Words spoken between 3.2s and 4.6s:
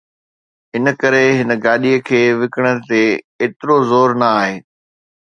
ايترو زور نه آهي